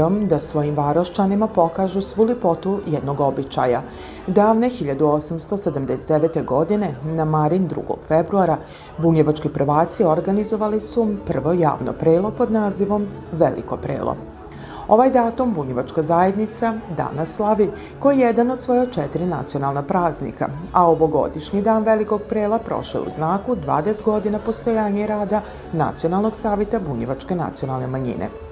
s 0.00 0.02
namirom 0.02 0.28
da 0.28 0.38
svojim 0.38 0.76
varoščanima 0.76 1.46
pokažu 1.46 2.00
svu 2.00 2.24
lipotu 2.24 2.80
jednog 2.86 3.20
običaja. 3.20 3.82
Davne 4.26 4.70
1879. 4.70 6.44
godine, 6.44 6.94
na 7.04 7.24
Marin 7.24 7.68
2. 7.68 7.96
februara, 8.08 8.56
bunjevački 8.98 9.48
prvaci 9.48 10.04
organizovali 10.04 10.80
su 10.80 11.06
prvo 11.26 11.52
javno 11.52 11.92
prelo 11.92 12.30
pod 12.30 12.52
nazivom 12.52 13.06
Veliko 13.32 13.76
prelo. 13.76 14.16
Ovaj 14.88 15.10
datum 15.10 15.54
Bunjevačka 15.54 16.02
zajednica 16.02 16.74
danas 16.96 17.34
slavi 17.36 17.70
koji 17.98 18.18
je 18.18 18.26
jedan 18.26 18.50
od 18.50 18.62
svoja 18.62 18.86
četiri 18.86 19.26
nacionalna 19.26 19.82
praznika, 19.82 20.48
a 20.72 20.86
ovogodišnji 20.86 21.62
dan 21.62 21.84
Velikog 21.84 22.22
prela 22.28 22.58
prošao 22.58 23.02
u 23.02 23.10
znaku 23.10 23.56
20 23.56 24.04
godina 24.04 24.38
postojanja 24.38 25.06
rada 25.06 25.40
Nacionalnog 25.72 26.34
savita 26.34 26.80
Bunjevačke 26.80 27.34
nacionalne 27.34 27.86
manjine. 27.86 28.49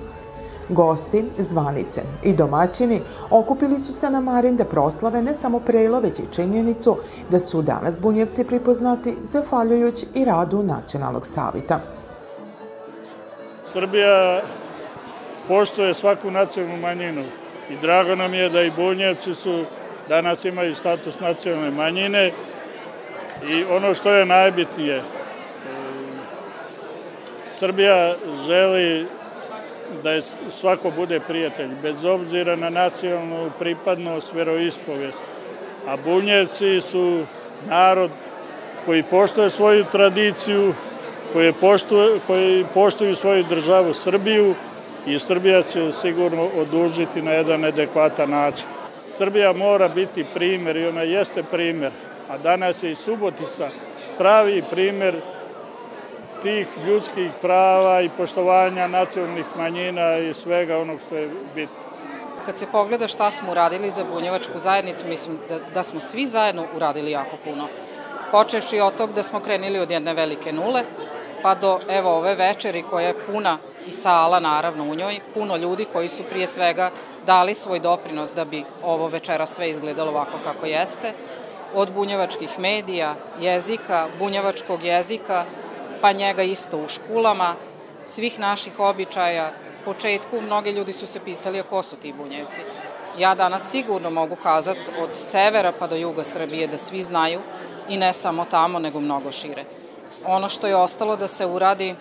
Gosti, 0.68 1.24
zvanice 1.38 2.02
i 2.22 2.32
domaćini 2.32 3.00
okupili 3.30 3.78
su 3.78 3.92
se 3.92 4.10
na 4.10 4.20
Marin 4.20 4.56
da 4.56 4.64
proslave 4.64 5.22
ne 5.22 5.34
samo 5.34 5.60
prelo, 5.60 6.00
već 6.00 6.18
i 6.18 6.32
činjenicu 6.32 6.96
da 7.30 7.38
su 7.38 7.62
danas 7.62 8.00
bunjevci 8.00 8.44
pripoznati 8.44 9.16
zahvaljujući 9.22 10.06
i 10.14 10.24
radu 10.24 10.62
Nacionalnog 10.62 11.26
savita. 11.26 11.80
Srbija 13.72 14.40
poštuje 15.48 15.94
svaku 15.94 16.30
nacionalnu 16.30 16.80
manjinu 16.80 17.24
i 17.70 17.76
drago 17.82 18.14
nam 18.14 18.34
je 18.34 18.48
da 18.48 18.62
i 18.62 18.70
bunjevci 18.70 19.34
su 19.34 19.64
danas 20.08 20.44
imaju 20.44 20.74
status 20.74 21.20
nacionalne 21.20 21.70
manjine 21.70 22.32
i 23.48 23.64
ono 23.64 23.94
što 23.94 24.12
je 24.12 24.26
najbitnije 24.26 25.02
Srbija 27.58 28.14
želi 28.46 29.06
da 30.02 30.22
svako 30.50 30.90
bude 30.90 31.20
prijatelj, 31.20 31.70
bez 31.82 32.04
obzira 32.04 32.56
na 32.56 32.70
nacionalnu 32.70 33.50
pripadnost, 33.58 34.32
veroispovest. 34.32 35.18
A 35.86 35.96
bunjevci 35.96 36.80
su 36.80 37.24
narod 37.68 38.10
koji 38.86 39.02
poštuje 39.02 39.50
svoju 39.50 39.84
tradiciju, 39.92 40.74
koji 41.32 41.52
poštuje, 41.52 42.20
koji 42.26 42.64
poštuju 42.74 43.14
svoju 43.14 43.44
državu 43.44 43.94
Srbiju 43.94 44.54
i 45.06 45.18
Srbija 45.18 45.62
će 45.62 45.92
sigurno 45.92 46.48
odužiti 46.60 47.22
na 47.22 47.32
jedan 47.32 47.64
adekvatan 47.64 48.30
način. 48.30 48.66
Srbija 49.12 49.52
mora 49.52 49.88
biti 49.88 50.24
primer 50.34 50.76
i 50.76 50.86
ona 50.86 51.02
jeste 51.02 51.42
primer, 51.42 51.92
a 52.28 52.38
danas 52.38 52.82
je 52.82 52.92
i 52.92 52.96
Subotica 52.96 53.70
pravi 54.18 54.62
primer 54.70 55.20
tih 56.42 56.66
ljudskih 56.86 57.30
prava 57.42 58.00
i 58.00 58.10
poštovanja 58.16 58.86
nacionalnih 58.86 59.44
manjina 59.56 60.16
i 60.16 60.34
svega 60.34 60.78
onog 60.78 61.00
što 61.06 61.16
je 61.16 61.30
bitno. 61.54 61.76
Kad 62.46 62.58
se 62.58 62.66
pogleda 62.66 63.08
šta 63.08 63.30
smo 63.30 63.50
uradili 63.50 63.90
za 63.90 64.04
bunjevačku 64.14 64.58
zajednicu, 64.58 65.06
mislim 65.06 65.38
da, 65.48 65.58
da 65.74 65.82
smo 65.84 66.00
svi 66.00 66.26
zajedno 66.26 66.64
uradili 66.76 67.10
jako 67.10 67.36
puno. 67.44 67.68
Počevši 68.30 68.80
od 68.80 68.96
tog 68.96 69.12
da 69.12 69.22
smo 69.22 69.40
krenili 69.40 69.78
od 69.78 69.90
jedne 69.90 70.14
velike 70.14 70.52
nule, 70.52 70.82
pa 71.42 71.54
do 71.54 71.80
evo 71.88 72.16
ove 72.16 72.34
večeri 72.34 72.84
koja 72.90 73.06
je 73.06 73.26
puna 73.26 73.58
i 73.86 73.92
sala 73.92 74.40
naravno 74.40 74.84
u 74.84 74.94
njoj, 74.94 75.20
puno 75.34 75.56
ljudi 75.56 75.86
koji 75.92 76.08
su 76.08 76.22
prije 76.30 76.46
svega 76.46 76.90
dali 77.26 77.54
svoj 77.54 77.78
doprinos 77.80 78.34
da 78.34 78.44
bi 78.44 78.64
ovo 78.84 79.08
večera 79.08 79.46
sve 79.46 79.68
izgledalo 79.68 80.10
ovako 80.10 80.38
kako 80.44 80.66
jeste, 80.66 81.12
od 81.74 81.92
bunjevačkih 81.92 82.58
medija, 82.58 83.14
jezika, 83.40 84.06
bunjevačkog 84.18 84.84
jezika, 84.84 85.44
pa 86.00 86.12
njega 86.12 86.42
isto 86.42 86.78
u 86.78 86.88
školama, 86.88 87.54
svih 88.04 88.38
naših 88.38 88.80
običaja. 88.80 89.52
Početku 89.84 90.40
mnogi 90.40 90.70
ljudi 90.70 90.92
su 90.92 91.06
se 91.06 91.20
pitali 91.20 91.62
ko 91.70 91.82
su 91.82 91.96
ti 91.96 92.12
bunjevci. 92.12 92.60
Ja 93.18 93.34
danas 93.34 93.70
sigurno 93.70 94.10
mogu 94.10 94.36
kazati 94.36 94.90
od 95.00 95.10
severa 95.14 95.72
pa 95.78 95.86
do 95.86 95.96
juga 95.96 96.24
Srbije 96.24 96.66
da 96.66 96.78
svi 96.78 97.02
znaju 97.02 97.40
i 97.88 97.96
ne 97.96 98.12
samo 98.12 98.44
tamo, 98.44 98.78
nego 98.78 99.00
mnogo 99.00 99.32
šire. 99.32 99.64
Ono 100.26 100.48
što 100.48 100.66
je 100.66 100.76
ostalo 100.76 101.16
da 101.16 101.28
se 101.28 101.46
uradi 101.46 101.94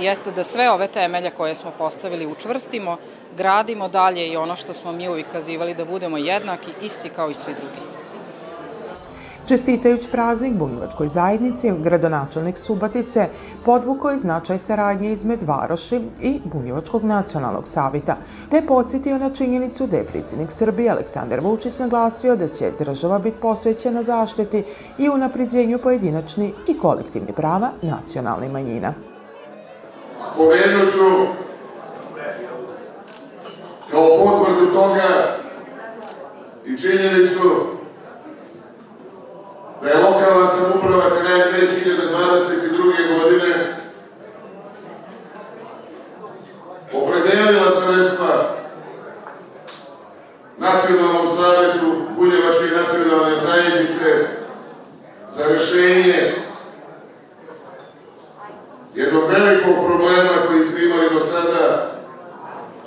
jeste 0.00 0.32
da 0.32 0.44
sve 0.44 0.70
ove 0.70 0.88
temelje 0.88 1.30
koje 1.30 1.54
smo 1.54 1.70
postavili 1.78 2.26
učvrstimo, 2.26 2.96
gradimo 3.36 3.88
dalje 3.88 4.28
i 4.28 4.36
ono 4.36 4.56
što 4.56 4.72
smo 4.72 4.92
mi 4.92 5.08
uvijek 5.08 5.32
kazivali 5.32 5.74
da 5.74 5.84
budemo 5.84 6.18
jednaki, 6.18 6.70
isti 6.82 7.08
kao 7.08 7.30
i 7.30 7.34
svi 7.34 7.54
drugi. 7.54 7.87
Čestitajući 9.48 10.08
praznik 10.10 10.54
Bunjevačkoj 10.54 11.08
zajednici, 11.08 11.72
gradonačelnik 11.78 12.58
Subatice 12.58 13.28
podvukao 13.64 14.10
je 14.10 14.16
značaj 14.16 14.58
saradnje 14.58 15.12
izmed 15.12 15.42
Varoši 15.42 16.00
i 16.20 16.40
Bunjevačkog 16.44 17.04
nacionalnog 17.04 17.68
savita, 17.68 18.16
te 18.50 18.62
podsjetio 18.66 19.18
na 19.18 19.30
činjenicu 19.30 19.86
da 19.86 19.96
je 19.96 20.04
predsjednik 20.04 20.52
Srbije 20.52 20.90
Aleksandar 20.90 21.40
Vučić 21.40 21.78
naglasio 21.78 22.36
da 22.36 22.48
će 22.48 22.72
država 22.78 23.18
biti 23.18 23.36
posvećena 23.40 24.02
zaštiti 24.02 24.64
i 24.98 25.08
unapređenju 25.08 25.78
pojedinačni 25.78 26.52
i 26.68 26.78
kolektivni 26.78 27.32
prava 27.32 27.70
nacionalnih 27.82 28.50
manjina. 28.50 28.94
Spomenut 30.32 30.92
ću 30.92 31.26
kao 33.90 34.08
potvrdu 34.24 34.72
toga 34.72 35.36
i 36.66 36.76
činjenicu 36.76 37.77
da 39.88 39.94
je 39.94 40.04
lokalna 40.04 40.46
samuprava 40.46 41.10
kraj 41.20 41.52
2022. 41.52 43.18
godine 43.18 43.76
opredelila 46.92 47.70
sredstva 47.70 48.54
Nacionalnom 50.58 51.26
savjetu 51.26 51.86
Bunjevačke 52.18 52.64
nacionalne 52.80 53.34
zajednice 53.34 54.26
za 55.28 55.44
rešenje 55.48 56.34
jednog 58.94 59.22
velikog 59.30 59.86
problema 59.86 60.46
koji 60.48 60.62
ste 60.62 60.84
imali 60.84 61.10
do 61.12 61.18
sada, 61.18 61.92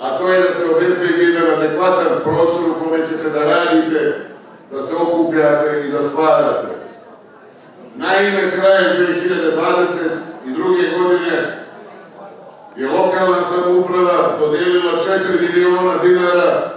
a 0.00 0.18
to 0.18 0.32
je 0.32 0.40
da 0.40 0.50
se 0.50 0.64
obezbedi 0.76 1.24
jedan 1.24 1.50
adekvatan 1.50 2.06
prostor 2.24 2.70
u 2.70 2.84
kome 2.84 3.04
ćete 3.04 3.30
da 3.30 3.44
radite, 3.44 4.26
da 4.72 4.78
se 4.78 4.94
okupljate 4.94 5.84
i 5.86 5.92
da 5.92 5.98
stvarate. 5.98 6.82
Naime, 7.96 8.50
krajem 8.50 8.91
2022. 9.06 10.98
godine 10.98 11.36
je 12.76 12.88
lokalna 12.88 13.40
samouprava 13.40 14.38
dodelila 14.40 14.92
4 14.92 15.40
miliona 15.40 15.98
dinara 16.02 16.72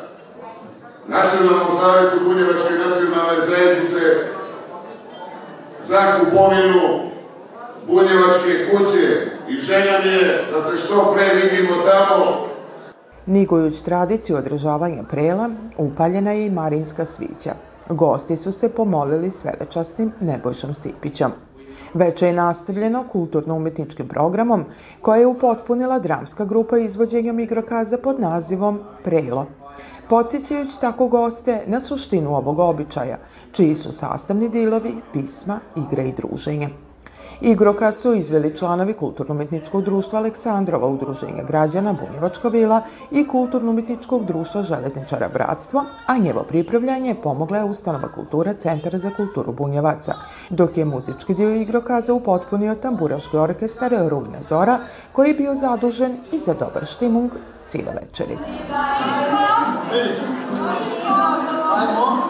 Nacionalnom 1.07 1.67
savjetu 1.79 2.17
Bunjevačke 2.25 2.73
nacionalne 2.85 3.39
zajednice 3.47 3.99
za 5.79 6.19
kupovinu 6.19 6.81
Bunjevačke 7.87 8.67
kuće 8.71 9.31
i 9.49 9.57
želja 9.57 9.99
mi 10.03 10.11
je 10.11 10.45
da 10.51 10.59
se 10.59 10.77
što 10.77 11.13
pre 11.13 11.33
vidimo 11.33 11.75
tamo 11.75 12.45
Nigujući 13.25 13.85
tradiciju 13.85 14.37
održavanja 14.37 15.03
prela, 15.03 15.49
upaljena 15.77 16.31
je 16.31 16.45
i 16.45 16.49
Marinska 16.49 17.05
svića. 17.05 17.53
Gosti 17.89 18.35
su 18.35 18.51
se 18.51 18.69
pomolili 18.69 19.31
svedečastim 19.31 20.11
Nebojšom 20.19 20.73
Stipićom. 20.73 21.31
Veče 21.95 22.27
je 22.27 22.33
nastavljeno 22.33 23.05
kulturno-umetničkim 23.11 24.07
programom 24.07 24.65
koja 25.01 25.19
je 25.19 25.27
upotpunila 25.27 25.99
dramska 25.99 26.45
grupa 26.45 26.77
izvođenjom 26.77 27.39
igrokaza 27.39 27.97
pod 27.97 28.19
nazivom 28.19 28.79
Prelo. 29.03 29.45
Podsjećajući 30.09 30.81
tako 30.81 31.07
goste 31.07 31.63
na 31.67 31.79
suštinu 31.79 32.35
ovog 32.35 32.59
običaja, 32.59 33.17
čiji 33.51 33.75
su 33.75 33.91
sastavni 33.91 34.49
dilovi 34.49 34.95
pisma, 35.13 35.59
igre 35.75 36.07
i 36.07 36.13
druženje. 36.13 36.84
Igroka 37.41 37.91
su 37.91 38.13
izveli 38.13 38.57
članovi 38.57 38.93
Kulturno-umetničkog 38.93 39.83
društva 39.83 40.19
Aleksandrova 40.19 40.87
udruženja 40.87 41.43
građana 41.43 41.93
Bunjevačka 41.93 42.47
vila 42.47 42.81
i 43.11 43.27
Kulturno-umetničkog 43.27 44.25
društva 44.25 44.61
Železničara 44.61 45.29
Bratstvo, 45.33 45.83
a 46.05 46.17
njevo 46.17 46.43
pripravljanje 46.43 47.15
pomogla 47.23 47.57
je 47.57 47.63
ustanova 47.63 48.11
kultura 48.11 48.53
Centara 48.53 48.97
za 48.97 49.09
kulturu 49.09 49.53
Bunjevaca, 49.53 50.13
dok 50.49 50.77
je 50.77 50.85
muzički 50.85 51.33
dio 51.33 51.55
igrokaza 51.55 52.13
upotpunio 52.13 52.75
tamburaški 52.75 53.37
orkestar 53.37 53.91
Rujna 54.09 54.41
Zora, 54.41 54.79
koji 55.11 55.27
je 55.27 55.33
bio 55.33 55.55
zadužen 55.55 56.17
i 56.31 56.39
za 56.39 56.53
dobar 56.53 56.85
štimung 56.85 57.31
cijele 57.65 57.91
večeri. 58.01 58.37
Ajmo! 61.77 62.24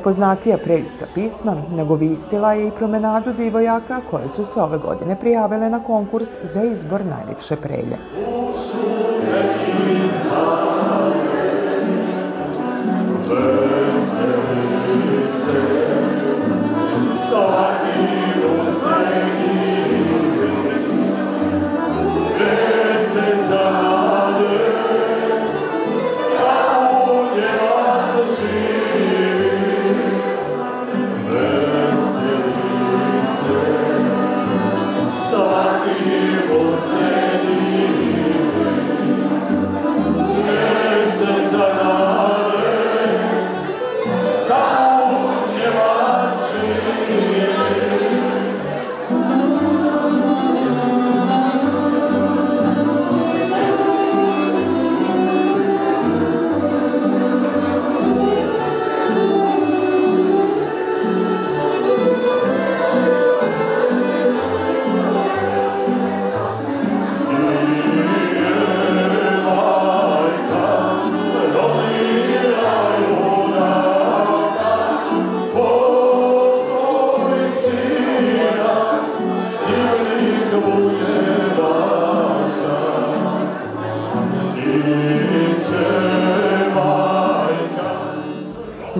Najpoznatija 0.00 0.58
preljska 0.58 1.06
pisma 1.14 1.56
nagovistila 1.70 2.52
je 2.52 2.68
i 2.68 2.70
promenadu 2.70 3.32
divojaka 3.32 4.00
koje 4.10 4.28
su 4.28 4.44
se 4.44 4.60
ove 4.62 4.78
godine 4.78 5.16
prijavile 5.20 5.70
na 5.70 5.82
konkurs 5.82 6.28
za 6.42 6.62
izbor 6.62 7.00
najljepše 7.04 7.56
prelje. 7.56 7.96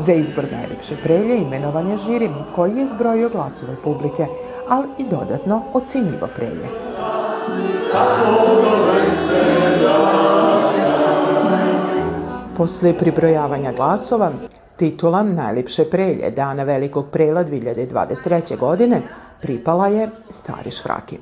Za 0.07 0.13
izbor 0.13 0.45
najlepše 0.53 0.97
prelje 1.03 1.37
imenovan 1.37 1.91
je 1.91 1.97
žiri 1.97 2.31
koji 2.55 2.77
je 2.77 2.87
zbrojio 2.87 3.29
glasove 3.29 3.77
publike, 3.85 4.27
ali 4.69 4.89
i 4.99 5.05
dodatno 5.11 5.63
ocenjivo 5.73 6.29
prelje. 6.37 6.69
Posle 12.57 12.99
pribrojavanja 12.99 13.73
glasova, 13.73 14.31
titula 14.77 15.23
najlepše 15.23 15.85
prelje 15.85 16.31
Dana 16.31 16.63
Velikog 16.63 17.07
prela 17.13 17.45
2023. 17.45 18.57
godine 18.57 19.03
pripala 19.41 19.87
je 19.87 20.11
Sari 20.31 20.71
Švraki. 20.71 21.19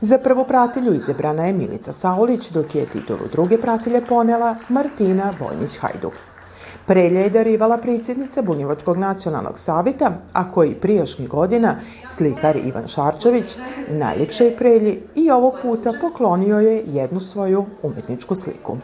Za 0.00 0.18
prvu 0.18 0.44
pratilju 0.44 0.94
izabrana 0.94 1.46
je 1.46 1.52
Milica 1.52 1.92
Saulić, 1.92 2.50
dok 2.50 2.74
je 2.74 2.86
titulu 2.86 3.28
druge 3.32 3.58
pratilje 3.58 4.06
ponela 4.08 4.56
Martina 4.68 5.32
Vojnić-Hajduk. 5.40 6.29
Prelja 6.90 7.20
je 7.20 7.30
darivala 7.30 7.76
predsjednica 7.78 8.42
Bunjevačkog 8.42 8.96
nacionalnog 8.98 9.58
savita, 9.58 10.10
a 10.32 10.50
koji 10.52 10.74
prijašnjih 10.74 11.28
godina 11.28 11.76
slikar 12.08 12.56
Ivan 12.56 12.86
Šarčević 12.86 13.56
najljepšej 13.88 14.56
prelji 14.56 15.02
i 15.14 15.30
ovog 15.30 15.54
puta 15.62 15.92
poklonio 16.00 16.58
je 16.58 16.82
jednu 16.86 17.20
svoju 17.20 17.66
umetničku 17.82 18.34
sliku. 18.34 18.76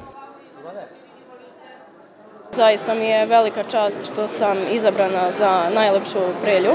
Zaista 2.53 2.95
mi 2.95 3.05
je 3.05 3.27
velika 3.27 3.63
čast 3.63 4.13
što 4.13 4.29
sam 4.29 4.57
izabrana 4.73 5.33
za 5.39 5.71
najlepšu 5.75 6.19
prelju 6.43 6.73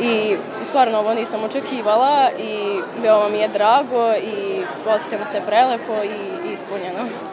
i 0.00 0.36
stvarno 0.64 0.98
ovo 0.98 1.14
nisam 1.14 1.44
očekivala 1.44 2.30
i 2.38 2.80
veoma 3.02 3.28
mi 3.28 3.38
je 3.38 3.48
drago 3.48 4.12
i 4.12 4.62
osjećam 4.94 5.26
se 5.32 5.40
prelepo 5.46 6.02
i 6.04 6.52
ispunjeno. 6.52 7.31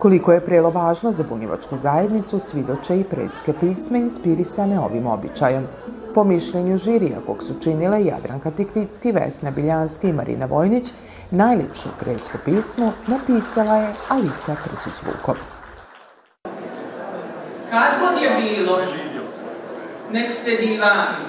Koliko 0.00 0.32
je 0.32 0.40
prelo 0.40 0.70
važno 0.70 1.10
za 1.12 1.24
bunjevačku 1.28 1.76
zajednicu, 1.76 2.38
svidoče 2.38 3.00
i 3.00 3.04
preljske 3.04 3.52
pisme 3.60 3.98
inspirisane 3.98 4.78
ovim 4.80 5.06
običajem. 5.06 5.66
Po 6.14 6.24
mišljenju 6.24 6.76
žirija 6.76 7.18
kog 7.26 7.42
su 7.42 7.54
činile 7.62 8.04
Jadranka 8.04 8.50
Tikvicki, 8.50 9.12
Vesna 9.12 9.50
Biljanski 9.50 10.08
i 10.08 10.12
Marina 10.12 10.46
Vojnić, 10.46 10.92
najljepše 11.30 11.88
preljsko 12.00 12.38
pismo 12.44 12.92
napisala 13.06 13.76
je 13.76 13.92
Alisa 14.08 14.56
Krčić-Vukov. 14.56 15.36
Kad 17.70 17.92
god 18.00 18.22
je 18.22 18.30
bilo, 18.40 18.78
nek 20.12 20.32
se 20.32 20.50
divani, 20.50 21.26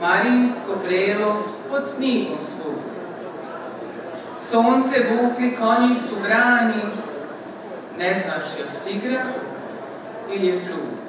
Marinsko 0.00 0.72
prelo 0.86 1.42
pod 1.70 1.82
snigom 1.96 2.38
svog. 2.40 2.80
Sonce 4.38 5.06
vukli, 5.10 5.56
konji 5.56 5.94
su 5.94 6.14
vrani, 6.22 7.03
ne 7.98 8.14
znaš 8.14 8.58
je 8.58 8.70
sigra 8.70 9.22
ili 10.32 10.46
je 10.46 10.64
trud. 10.64 11.04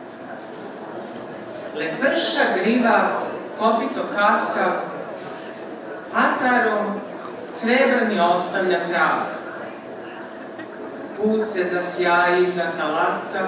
Leprša 1.75 2.43
griva, 2.59 3.21
kopito 3.59 4.01
kasa, 4.15 4.81
atarom 6.13 6.99
srebrni 7.43 8.19
ostavlja 8.19 8.87
trav. 8.87 9.17
Put 11.17 11.47
se 11.47 11.63
zasjaji 11.63 12.47
za 12.47 12.63
talasa, 12.77 13.39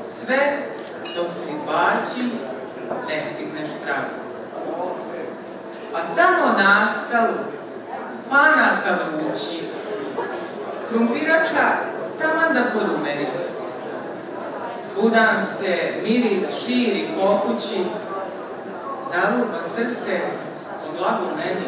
sve 0.00 0.58
dok 1.16 1.26
ribači 1.46 2.30
ne 3.08 3.22
stigneš 3.22 3.68
trag. 3.84 4.04
A 5.94 5.98
tamo 6.16 6.58
nastalu, 6.58 7.34
fanaka 8.28 8.98
vrući, 9.12 9.68
krumpirača 10.88 11.91
taman 12.20 12.54
da 12.54 12.62
porumeni. 12.72 13.26
Svudan 14.76 15.46
se 15.58 15.92
miris 16.02 16.64
širi 16.64 17.08
po 17.16 17.38
kući, 17.38 17.84
zalupa 19.10 19.60
srce 19.74 20.20
u 20.88 20.98
glavu 20.98 21.26
meni. 21.36 21.66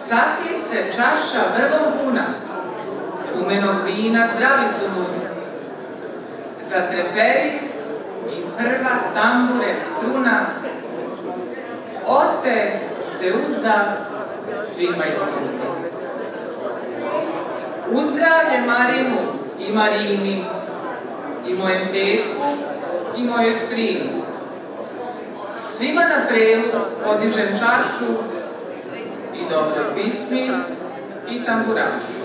Cakli 0.00 0.58
se 0.58 0.92
čaša 0.96 1.42
vrvom 1.56 1.92
puna, 1.98 2.24
rumenog 3.34 3.76
vina 3.84 4.26
zdravicu 4.34 4.84
nudi. 4.96 5.26
Zatreperi 6.62 7.60
i 8.30 8.42
prva 8.56 8.96
tambure 9.14 9.76
struna, 9.76 10.46
ote 12.06 12.80
se 13.18 13.32
uzda 13.46 13.96
svima 14.74 15.04
ispuniti. 15.04 15.57
Uzdravlje 17.90 18.66
Marinu 18.66 19.18
i 19.68 19.72
Marini, 19.72 20.44
i 21.48 21.54
mojem 21.54 21.88
tetku, 21.92 22.46
i 23.16 23.24
mojoj 23.24 23.54
strinu. 23.66 24.22
Svima 25.60 26.00
na 26.00 26.26
prelu 26.28 26.62
podižem 27.04 27.48
čašu 27.48 28.12
i 29.34 29.50
dobroj 29.50 29.94
pismi 29.94 30.50
i 31.30 31.44
tamburašu. 31.44 32.18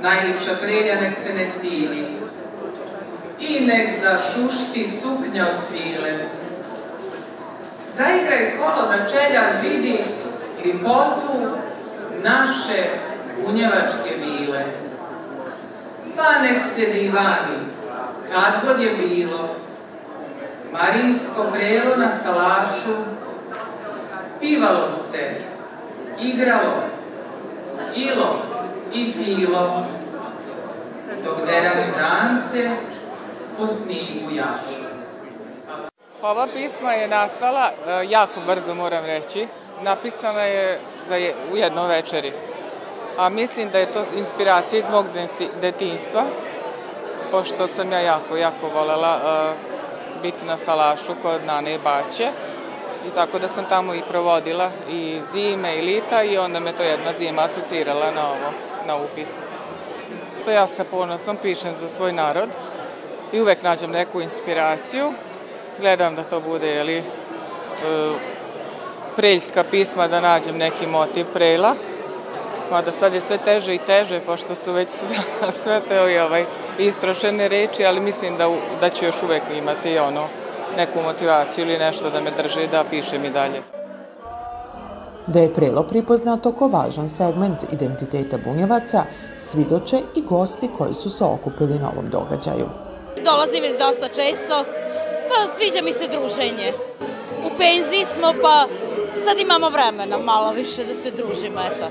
Najljepša 0.00 0.56
prelja 0.62 1.00
nek 1.00 1.14
se 1.14 1.34
ne 1.34 1.46
stidi 1.46 2.06
i 3.40 3.60
nek 3.60 3.90
zašušti 4.02 4.90
suknja 4.90 5.46
od 5.54 5.62
cvile. 5.66 6.18
Zaigraj 7.90 8.52
kolo 8.58 8.88
da 8.88 9.08
čeljar 9.08 9.50
vidi 9.62 9.98
ljipotu 10.64 11.56
naše 12.22 12.84
bunjevačke 13.42 14.16
bile. 14.18 14.64
Pa 16.16 16.42
nek 16.42 16.62
se 16.74 16.86
divani, 16.86 17.58
kad 18.32 18.52
god 18.66 18.80
je 18.80 18.90
bilo, 18.90 19.48
Marinsko 20.72 21.44
brelo 21.52 21.96
na 21.96 22.10
salašu, 22.10 22.96
pivalo 24.40 24.90
se, 24.90 25.34
igralo, 26.20 26.82
ilo 27.96 28.42
i 28.92 29.12
pilo, 29.12 29.86
dok 31.24 31.46
derave 31.46 31.86
brance 31.96 32.70
po 33.58 33.66
snigu 33.66 34.30
jašu. 34.30 34.84
Ova 36.22 36.46
pisma 36.54 36.92
je 36.92 37.08
nastala 37.08 37.70
e, 37.70 38.06
jako 38.08 38.40
brzo, 38.46 38.74
moram 38.74 39.04
reći. 39.04 39.46
Napisana 39.82 40.42
je 40.42 40.80
za 41.08 41.14
u 41.52 41.56
jednoj 41.56 41.88
večeri. 41.88 42.32
A 43.18 43.28
mislim 43.28 43.70
da 43.70 43.78
je 43.78 43.92
to 43.92 44.02
inspiracija 44.16 44.78
iz 44.78 44.88
mog 44.88 45.06
detinstva, 45.60 46.24
pošto 47.30 47.68
sam 47.68 47.92
ja 47.92 48.00
jako, 48.00 48.36
jako 48.36 48.68
volela 48.74 49.16
uh, 49.16 49.56
biti 50.22 50.46
na 50.46 50.56
salašu 50.56 51.14
kod 51.22 51.44
Nane 51.46 51.74
i 51.74 51.78
Baće 51.78 52.28
i 53.08 53.10
tako 53.14 53.38
da 53.38 53.48
sam 53.48 53.64
tamo 53.68 53.94
i 53.94 54.02
provodila 54.08 54.70
i 54.90 55.20
zime 55.32 55.78
i 55.78 55.82
lita 55.82 56.22
i 56.22 56.38
onda 56.38 56.60
me 56.60 56.72
to 56.72 56.82
jedna 56.82 57.12
zima 57.12 57.42
asocirala 57.42 58.10
na 58.10 58.28
ovo, 58.28 58.52
na 58.86 58.96
upis. 58.96 59.34
To 60.44 60.50
ja 60.50 60.66
sa 60.66 60.84
ponosom 60.84 61.36
pišem 61.36 61.74
za 61.74 61.88
svoj 61.88 62.12
narod 62.12 62.48
i 63.32 63.40
uvek 63.40 63.62
nađem 63.62 63.90
neku 63.90 64.20
inspiraciju. 64.20 65.12
Gledam 65.80 66.14
da 66.14 66.24
to 66.24 66.40
bude, 66.40 66.68
jeli, 66.68 66.96
e, 66.96 67.02
preljska 69.16 69.64
pisma, 69.70 70.08
da 70.08 70.20
nađem 70.20 70.56
neki 70.56 70.86
motiv 70.86 71.26
prela. 71.32 71.74
Mada 72.70 72.92
sad 72.92 73.14
je 73.14 73.20
sve 73.20 73.38
teže 73.38 73.74
i 73.74 73.78
teže, 73.78 74.20
pošto 74.20 74.54
su 74.54 74.72
već 74.72 74.88
sve, 74.98 75.16
sve 75.52 75.80
te 75.88 76.00
ovaj, 76.00 76.44
istrošene 76.78 77.48
reči, 77.48 77.86
ali 77.86 78.00
mislim 78.00 78.36
da, 78.36 78.50
da 78.80 78.90
ću 78.90 79.04
još 79.04 79.22
uvek 79.22 79.42
imati 79.58 79.98
ono, 79.98 80.26
neku 80.76 81.02
motivaciju 81.02 81.64
ili 81.64 81.78
nešto 81.78 82.10
da 82.10 82.20
me 82.20 82.30
drži 82.42 82.66
da 82.66 82.84
pišem 82.90 83.24
i 83.24 83.30
dalje. 83.30 83.62
Da 85.26 85.40
je 85.40 85.54
prelo 85.54 85.82
pripoznato 85.82 86.52
ko 86.52 86.68
važan 86.68 87.08
segment 87.08 87.58
identiteta 87.72 88.38
bunjevaca, 88.44 89.04
svidoče 89.38 89.98
i 90.14 90.22
gosti 90.22 90.68
koji 90.78 90.94
su 90.94 91.10
se 91.10 91.24
okupili 91.24 91.78
na 91.78 91.90
ovom 91.90 92.10
događaju. 92.10 92.66
Dolazim 93.24 93.62
već 93.62 93.78
dosta 93.78 94.08
često, 94.08 94.64
pa 95.28 95.52
sviđa 95.56 95.82
mi 95.84 95.92
se 95.92 96.08
druženje. 96.08 96.72
U 97.46 97.48
penziji 97.58 98.04
smo, 98.04 98.32
pa 98.42 98.66
sad 99.24 99.40
imamo 99.40 99.68
vremena 99.70 100.18
malo 100.18 100.50
više 100.52 100.84
da 100.84 100.94
se 100.94 101.10
družimo, 101.10 101.60
eto. 101.60 101.86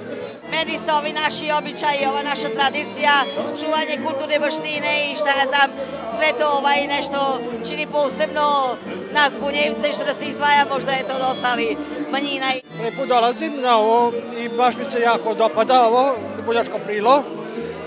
Meni 0.52 0.78
se 0.78 0.92
ovi 0.94 1.14
naši 1.14 1.52
običaji, 1.60 2.08
ova 2.10 2.24
naša 2.24 2.50
tradicija, 2.58 3.14
čuvanje 3.62 3.96
kulturne 4.06 4.40
baštine 4.40 4.92
i 5.12 5.16
šta 5.16 5.30
ja 5.30 5.46
znam, 5.52 5.70
sve 6.16 6.40
to 6.40 6.48
ovaj 6.60 6.88
nešto 6.88 7.40
čini 7.70 7.88
posebno 7.88 8.76
nas 9.14 9.34
bunjevce 9.40 9.94
što 9.94 10.06
nas 10.06 10.22
izdvaja, 10.22 10.66
možda 10.74 10.92
je 10.92 11.08
to 11.08 11.14
od 11.16 11.22
ostali 11.32 11.78
manjina. 12.12 12.48
Prvi 12.78 12.96
put 12.96 13.08
dolazim 13.08 13.54
na 13.62 13.78
ovo 13.78 14.12
i 14.40 14.50
baš 14.58 14.76
mi 14.76 14.92
se 14.92 15.00
jako 15.00 15.34
dopada 15.34 15.88
ovo, 15.88 16.16
bunjačko 16.46 16.80
prilo 16.86 17.24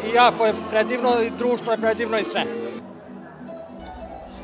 i 0.06 0.14
jako 0.14 0.46
je 0.46 0.54
predivno 0.70 1.10
i 1.22 1.30
društvo 1.38 1.72
je 1.72 1.78
predivno 1.78 2.18
i 2.18 2.24
sve. 2.24 2.65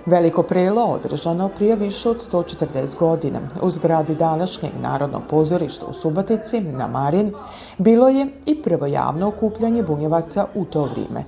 Veliko 0.06 0.42
prelo 0.42 0.82
održano 0.82 1.48
prije 1.48 1.76
više 1.76 2.10
od 2.10 2.28
140 2.32 2.98
godina 2.98 3.38
u 3.62 3.70
zgradi 3.70 4.14
današnjeg 4.14 4.72
Narodnog 4.80 5.22
pozorišta 5.30 5.86
u 5.86 5.94
Subatici 5.94 6.60
na 6.60 6.86
Marin 6.86 7.32
bilo 7.78 8.08
je 8.08 8.26
i 8.46 8.62
prvo 8.62 8.86
javno 8.86 9.28
okupljanje 9.28 9.82
bunjevaca 9.82 10.46
u 10.54 10.64
to 10.64 10.84
vrijeme. 10.84 11.24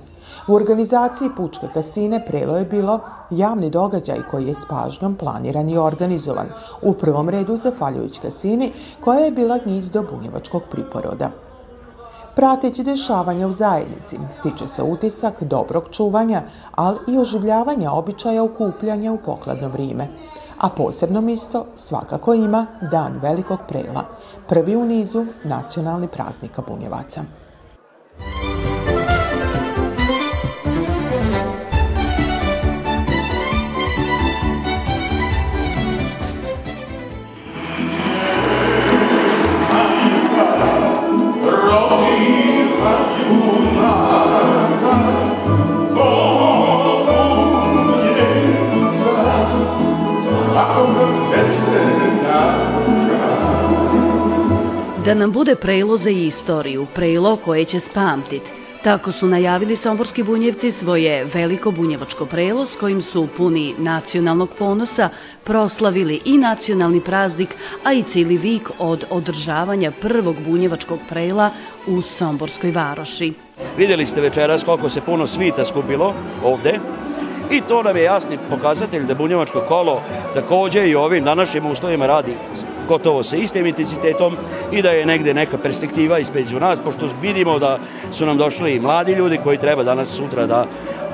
U 0.47 0.53
organizaciji 0.53 1.29
Pučke 1.37 1.67
kasine 1.73 2.25
prelo 2.27 2.57
je 2.57 2.65
bilo 2.65 2.99
javni 3.29 3.69
događaj 3.69 4.19
koji 4.31 4.47
je 4.47 4.53
s 4.53 4.65
pažnjom 4.69 5.15
planiran 5.15 5.69
i 5.69 5.77
organizovan, 5.77 6.47
u 6.81 6.93
prvom 6.93 7.29
redu 7.29 7.55
zahvaljujući 7.55 8.21
kasini 8.21 8.71
koja 9.03 9.19
je 9.19 9.31
bila 9.31 9.57
gnjizdo 9.57 10.03
bunjevačkog 10.11 10.63
priporoda. 10.71 11.44
Prateći 12.35 12.83
dešavanja 12.83 13.47
u 13.47 13.51
zajednici, 13.51 14.17
stiče 14.31 14.67
se 14.67 14.83
utisak 14.83 15.43
dobrog 15.43 15.83
čuvanja, 15.91 16.41
ali 16.75 16.97
i 17.07 17.17
oživljavanja 17.17 17.91
običaja 17.91 18.43
okupljanja 18.43 19.11
u 19.11 19.17
pokladno 19.17 19.69
vrijeme. 19.69 20.07
A 20.59 20.69
posebno 20.69 21.21
misto 21.21 21.65
svakako 21.75 22.33
ima 22.33 22.65
Dan 22.91 23.19
velikog 23.21 23.59
prela, 23.67 24.03
prvi 24.47 24.75
u 24.75 24.85
nizu 24.85 25.25
nacionalni 25.43 26.07
praznika 26.07 26.61
Bunjevaca. 26.67 27.21
Nam 55.15 55.31
bude 55.31 55.55
prelo 55.55 55.97
za 55.97 56.09
istoriju, 56.09 56.85
prelo 56.95 57.35
koje 57.35 57.65
će 57.65 57.79
spamtit. 57.79 58.41
Tako 58.83 59.11
su 59.11 59.27
najavili 59.27 59.75
somborski 59.75 60.23
bunjevci 60.23 60.71
svoje 60.71 61.25
veliko 61.33 61.71
bunjevačko 61.71 62.25
prelo 62.25 62.65
s 62.65 62.75
kojim 62.75 63.01
su 63.01 63.27
puni 63.37 63.73
nacionalnog 63.77 64.49
ponosa 64.59 65.09
proslavili 65.43 66.21
i 66.25 66.37
nacionalni 66.37 67.01
praznik, 67.01 67.55
a 67.83 67.93
i 67.93 68.03
cijeli 68.03 68.37
vik 68.37 68.69
od 68.79 69.05
održavanja 69.09 69.91
prvog 70.01 70.35
bunjevačkog 70.47 70.99
prela 71.09 71.49
u 71.87 72.01
Somborskoj 72.01 72.71
varoši. 72.71 73.33
Vidjeli 73.77 74.05
ste 74.05 74.21
večeras 74.21 74.63
koliko 74.63 74.89
se 74.89 75.01
puno 75.01 75.27
svita 75.27 75.65
skupilo 75.65 76.13
ovde 76.43 76.79
i 77.51 77.61
to 77.61 77.83
nam 77.83 77.97
je 77.97 78.03
jasni 78.03 78.37
pokazatelj 78.49 79.05
da 79.05 79.15
bunjevačko 79.15 79.61
kolo 79.67 80.01
takođe 80.33 80.87
i 80.87 80.95
ovim 80.95 81.23
današnjim 81.23 81.65
uslovima 81.65 82.07
radi 82.07 82.33
gotovo 82.87 83.23
sa 83.23 83.35
istim 83.35 83.65
intenzitetom 83.65 84.37
i 84.71 84.81
da 84.81 84.89
je 84.89 85.05
negde 85.05 85.33
neka 85.33 85.57
perspektiva 85.57 86.19
ispeđu 86.19 86.59
nas, 86.59 86.79
pošto 86.79 87.09
vidimo 87.21 87.59
da 87.59 87.79
su 88.11 88.25
nam 88.25 88.37
došli 88.37 88.75
i 88.75 88.79
mladi 88.79 89.13
ljudi 89.13 89.39
koji 89.43 89.57
treba 89.57 89.83
danas 89.83 90.09
sutra 90.09 90.45
da 90.45 90.65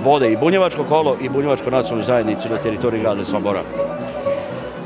vode 0.03 0.31
i 0.31 0.37
bunjevačko 0.37 0.83
kolo 0.83 1.17
i 1.21 1.29
bunjevačko 1.29 1.69
nacionalnu 1.69 2.05
zajednicu 2.05 2.49
na 2.49 2.57
teritoriji 2.57 3.01
grada 3.01 3.25
Sombora. 3.25 3.63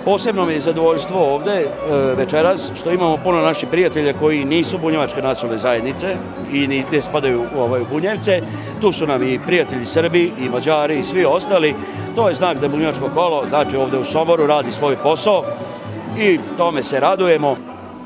Posebno 0.06 0.46
mi 0.46 0.54
je 0.54 0.60
zadovoljstvo 0.60 1.34
ovde 1.34 1.52
e, 1.52 1.68
večeras 2.18 2.72
što 2.76 2.92
imamo 2.92 3.18
puno 3.18 3.42
naših 3.42 3.70
prijatelja 3.70 4.14
koji 4.14 4.46
nisu 4.46 4.78
bunjevačke 4.78 5.22
nacionalne 5.22 5.62
zajednice 5.62 6.16
i 6.54 6.68
ne 6.68 7.02
spadaju 7.02 7.46
u 7.56 7.60
ovaj 7.60 7.82
Bunjevce. 7.92 8.42
Tu 8.82 8.92
su 8.92 9.08
nam 9.08 9.24
i 9.24 9.40
prijatelji 9.46 9.86
Srbi 9.86 10.32
i 10.40 10.50
Mađari 10.50 11.00
i 11.00 11.04
svi 11.04 11.26
ostali. 11.26 11.76
To 12.16 12.30
je 12.30 12.36
znak 12.36 12.58
da 12.58 12.70
bunjevačko 12.70 13.10
kolo, 13.14 13.46
znači 13.50 13.78
ovde 13.78 13.98
u 13.98 14.06
Somboru, 14.06 14.48
radi 14.48 14.72
svoj 14.72 14.96
posao 14.96 15.44
i 16.20 16.40
tome 16.58 16.84
se 16.84 17.00
radujemo. 17.00 17.58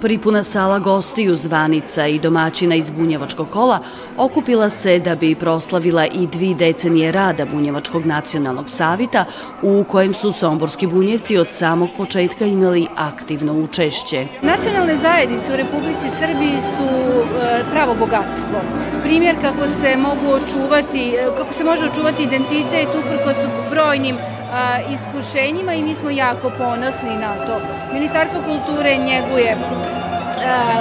Pripuna 0.02 0.44
sala 0.44 0.80
gostiju 0.80 1.36
zvanica 1.36 2.08
i 2.08 2.20
domaćina 2.20 2.76
iz 2.76 2.90
Bunjevačkog 2.90 3.50
kola 3.50 3.80
okupila 4.18 4.70
se 4.70 5.00
da 5.00 5.16
bi 5.16 5.36
proslavila 5.36 6.06
i 6.06 6.28
dvi 6.28 6.56
decenije 6.56 7.12
rada 7.12 7.46
Bunjevačkog 7.46 8.06
nacionalnog 8.06 8.70
savita 8.70 9.26
u 9.62 9.84
kojem 9.84 10.14
su 10.14 10.32
somborski 10.32 10.88
bunjevci 10.88 11.38
od 11.38 11.48
samog 11.52 11.90
početka 11.98 12.46
imali 12.46 12.88
aktivno 12.96 13.54
učešće. 13.54 14.28
Nacionalne 14.42 14.96
zajednice 14.96 15.54
u 15.54 15.58
Republici 15.58 16.10
Srbiji 16.10 16.60
su 16.76 16.84
e, 16.84 17.64
pravo 17.72 17.96
bogatstvo. 18.00 18.60
Primjer 19.04 19.36
kako 19.42 19.68
se 19.68 19.98
mogu 19.98 20.34
očuvati, 20.34 21.10
e, 21.10 21.26
kako 21.38 21.54
se 21.54 21.64
može 21.64 21.86
očuvati 21.86 22.24
identitet 22.24 22.88
uprko 22.90 23.30
su 23.30 23.48
brojnim 23.70 24.16
iskušenjima 24.90 25.74
i 25.74 25.84
mi 25.84 25.96
smo 25.96 26.10
jako 26.10 26.50
ponosni 26.58 27.18
na 27.18 27.34
to. 27.46 27.62
Ministarstvo 27.94 28.42
kulture 28.42 28.98
njeguje 28.98 29.58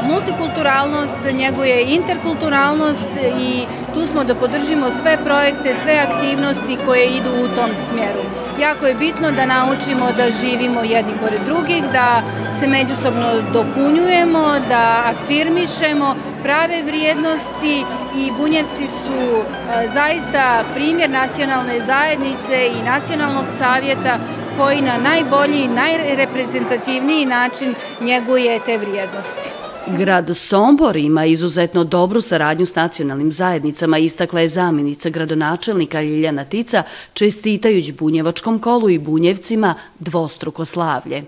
multikulturalnost, 0.09 1.17
njeguje 1.33 1.85
interkulturalnost 1.85 3.09
i 3.41 3.67
tu 3.95 4.07
smo 4.07 4.25
da 4.25 4.35
podržimo 4.35 4.91
sve 4.91 5.19
projekte, 5.25 5.75
sve 5.75 6.07
aktivnosti 6.09 6.79
koje 6.87 7.07
idu 7.07 7.31
u 7.31 7.49
tom 7.57 7.71
smjeru. 7.89 8.48
Jako 8.61 8.87
je 8.87 8.95
bitno 8.95 9.31
da 9.33 9.47
naučimo 9.47 10.13
da 10.17 10.31
živimo 10.31 10.83
jedni 10.83 11.13
pored 11.21 11.41
drugih, 11.47 11.85
da 11.93 12.23
se 12.61 12.67
međusobno 12.67 13.27
dopunjujemo, 13.53 14.45
da 14.69 15.03
afirmišemo 15.05 16.15
prave 16.43 16.83
vrijednosti 16.83 17.85
i 18.17 18.33
Bunjevci 18.39 18.89
su 18.89 19.43
e, 19.43 19.89
zaista 19.89 20.65
primjer 20.75 21.11
nacionalne 21.11 21.81
zajednice 21.81 22.67
i 22.67 22.83
nacionalnog 22.83 23.45
savjeta 23.59 24.19
koji 24.59 24.81
na 24.81 24.99
najbolji, 24.99 25.69
najreprezentativniji 25.69 27.27
način 27.27 27.75
njeguje 28.01 28.61
te 28.65 28.79
vrijednosti. 28.79 29.68
Grad 29.97 30.37
Sombor 30.37 30.97
ima 30.97 31.25
izuzetno 31.25 31.85
dobru 31.85 32.21
saradnju 32.21 32.67
s 32.67 32.75
nacionalnim 32.75 33.33
zajednicama, 33.33 33.99
istakla 33.99 34.41
je 34.41 34.49
zamjenica 34.49 35.11
gradonačelnika 35.11 36.01
Ljiljana 36.01 36.45
Tica, 36.45 36.83
čestitajući 37.13 37.93
Bunjevačkom 37.93 38.59
kolu 38.59 38.91
i 38.91 38.99
Bunjevcima 38.99 39.75
dvostruko 39.99 40.65
slavlje. 40.65 41.25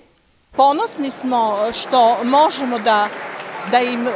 Ponosni 0.57 1.11
smo 1.11 1.57
što 1.73 2.25
možemo 2.25 2.79
da 2.79 3.09
da, 3.71 3.81
im, 3.81 4.09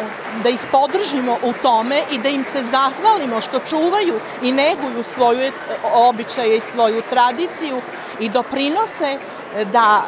da 0.42 0.48
ih 0.48 0.60
podržimo 0.72 1.36
u 1.42 1.52
tome 1.62 2.02
i 2.12 2.18
da 2.18 2.28
im 2.28 2.44
se 2.44 2.64
zahvalimo 2.70 3.40
što 3.40 3.58
čuvaju 3.58 4.14
i 4.42 4.52
neguju 4.52 5.02
svoju 5.02 5.52
običaje 5.94 6.56
i 6.56 6.60
svoju 6.60 7.02
tradiciju 7.10 7.80
i 8.20 8.28
doprinose 8.28 9.18
da 9.72 10.02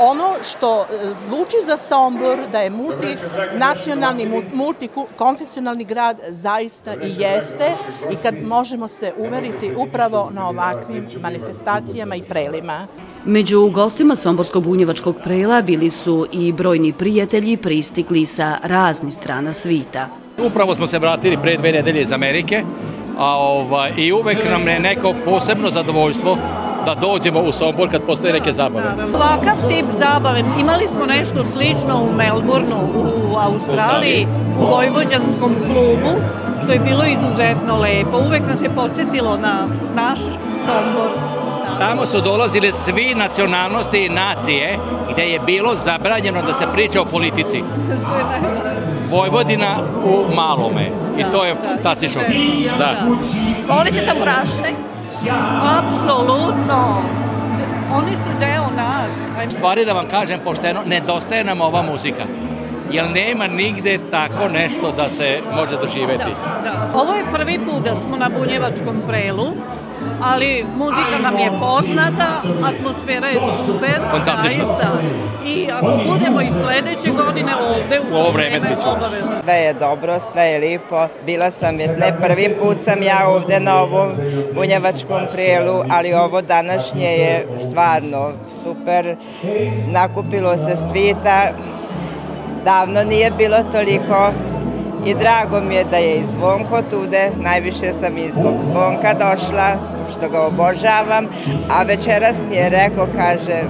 ono 0.00 0.34
što 0.42 0.86
zvuči 1.26 1.56
za 1.66 1.76
Sombor, 1.76 2.38
da 2.52 2.58
je 2.58 2.70
multinacionalni, 2.70 4.42
multikonfesionalni 4.52 5.84
grad, 5.84 6.20
zaista 6.28 6.94
i 6.94 7.14
jeste 7.18 7.64
i 8.12 8.16
kad 8.22 8.34
možemo 8.44 8.88
se 8.88 9.12
uveriti 9.18 9.72
upravo 9.76 10.30
na 10.34 10.48
ovakvim 10.48 11.06
manifestacijama 11.22 12.16
i 12.16 12.22
prelima. 12.22 12.86
Među 13.24 13.70
gostima 13.70 14.16
Somborsko-bunjevačkog 14.16 15.14
prela 15.24 15.62
bili 15.62 15.90
su 15.90 16.26
i 16.32 16.52
brojni 16.52 16.92
prijatelji 16.92 17.56
pristigli 17.56 18.26
sa 18.26 18.56
raznih 18.62 19.14
strana 19.14 19.52
svita. 19.52 20.08
Upravo 20.38 20.74
smo 20.74 20.86
se 20.86 20.98
vratili 20.98 21.36
pre 21.42 21.56
dve 21.56 21.72
nedelje 21.72 22.02
iz 22.02 22.12
Amerike 22.12 22.62
a, 23.18 23.36
ova, 23.36 23.88
i 23.96 24.12
uvek 24.12 24.38
nam 24.50 24.68
je 24.68 24.80
neko 24.80 25.14
posebno 25.24 25.70
zadovoljstvo 25.70 26.38
da 26.88 26.94
dođemo 26.94 27.40
u 27.40 27.52
Sombor 27.52 27.90
kad 27.90 28.02
postoje 28.02 28.32
neke 28.32 28.52
zabave. 28.52 28.86
Ovakav 29.14 29.54
tip 29.68 29.86
zabave, 29.90 30.44
imali 30.60 30.86
smo 30.88 31.06
nešto 31.06 31.44
slično 31.44 32.02
u 32.02 32.12
Melbourneu, 32.16 32.84
u 33.32 33.36
Australiji, 33.36 34.26
u 34.60 34.64
Vojvođanskom 34.64 35.54
klubu, 35.66 36.12
što 36.62 36.72
je 36.72 36.78
bilo 36.78 37.04
izuzetno 37.04 37.78
lepo. 37.78 38.18
Uvek 38.18 38.42
nas 38.48 38.62
je 38.62 38.70
podsjetilo 38.70 39.36
na 39.36 39.66
naš 39.94 40.18
Sombor. 40.64 41.10
Tamo 41.78 42.06
su 42.06 42.20
dolazile 42.20 42.72
svi 42.72 43.14
nacionalnosti 43.14 43.98
i 43.98 44.08
nacije 44.08 44.78
gde 45.12 45.22
je 45.22 45.40
bilo 45.40 45.76
zabranjeno 45.76 46.42
da 46.42 46.52
se 46.52 46.64
priča 46.72 47.00
o 47.00 47.04
politici. 47.04 47.62
Vojvodina 49.10 49.76
u 50.04 50.34
malome. 50.34 50.90
I 51.18 51.24
to 51.32 51.44
je 51.44 51.56
fantastično. 51.68 52.22
Da. 52.78 52.94
Volite 53.68 54.06
tamburaše? 54.06 54.74
Apsolutno. 55.78 57.02
Oni 57.94 58.16
su 58.16 58.30
deo 58.40 58.64
nas. 58.76 59.14
Stvari 59.54 59.84
da 59.84 59.92
vam 59.92 60.06
kažem 60.10 60.40
pošteno, 60.44 60.80
nedostaje 60.86 61.44
nam 61.44 61.60
ova 61.60 61.82
muzika 61.82 62.24
jer 62.92 63.10
nema 63.10 63.46
nigde 63.46 63.98
tako 64.10 64.48
nešto 64.48 64.92
da 64.96 65.10
se 65.10 65.38
može 65.54 65.76
doživeti. 65.76 66.24
Da, 66.24 66.70
da. 66.70 66.90
Ovo 66.94 67.14
je 67.14 67.24
prvi 67.32 67.58
put 67.58 67.84
da 67.84 67.94
smo 67.94 68.16
na 68.16 68.30
Bunjevačkom 68.38 69.02
prelu 69.08 69.46
ali 70.22 70.64
muzika 70.76 71.18
nam 71.22 71.38
je 71.38 71.50
poznata, 71.60 72.42
atmosfera 72.64 73.28
je 73.28 73.40
super, 73.66 74.00
zaista. 74.42 74.88
I 75.46 75.68
ako 75.72 76.00
budemo 76.10 76.40
i 76.40 76.50
sledeće 76.50 77.10
godine 77.24 77.52
ovde, 77.56 78.00
u 78.12 78.14
ovo 78.14 78.30
vreme 78.30 78.58
ću. 78.58 78.88
Sve 79.44 79.54
je 79.54 79.74
dobro, 79.74 80.20
sve 80.32 80.42
je 80.42 80.58
lipo. 80.58 81.06
Bila 81.26 81.50
sam, 81.50 81.76
ne 81.76 82.16
prvi 82.22 82.54
put 82.62 82.76
sam 82.80 83.02
ja 83.02 83.28
ovde 83.28 83.60
na 83.60 83.82
ovom 83.82 84.08
bunjevačkom 84.54 85.20
prijelu, 85.32 85.82
ali 85.90 86.14
ovo 86.14 86.42
današnje 86.42 87.06
je 87.06 87.46
stvarno 87.68 88.32
super. 88.62 89.16
Nakupilo 89.86 90.56
se 90.56 90.76
stvita, 90.76 91.50
davno 92.64 93.04
nije 93.04 93.30
bilo 93.30 93.56
toliko 93.72 94.32
i 95.10 95.14
drago 95.14 95.60
mi 95.60 95.74
je 95.74 95.84
da 95.84 95.96
je 95.96 96.16
i 96.16 96.26
Zvonko 96.26 96.82
tude, 96.90 97.30
najviše 97.36 97.92
sam 98.00 98.18
i 98.18 98.30
zbog 98.30 98.54
Zvonka 98.62 99.14
došla, 99.14 99.76
što 100.10 100.28
ga 100.28 100.40
obožavam, 100.40 101.26
a 101.70 101.82
večeras 101.82 102.36
mi 102.50 102.56
je 102.56 102.68
rekao, 102.68 103.06
kaže, 103.16 103.62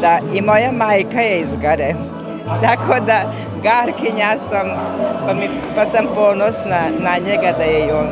da 0.00 0.18
i 0.34 0.40
moja 0.40 0.72
majka 0.72 1.20
je 1.20 1.40
iz 1.40 1.56
Gare. 1.62 1.94
Tako 2.62 3.00
da 3.06 3.32
Garkinja 3.62 4.36
sam, 4.50 4.66
pa, 5.26 5.34
mi, 5.34 5.48
pa 5.74 5.86
sam 5.86 6.06
ponosna 6.14 6.80
na 7.00 7.16
njega 7.26 7.52
da 7.58 7.64
je 7.64 7.86
i 7.86 7.90
on. 7.90 8.08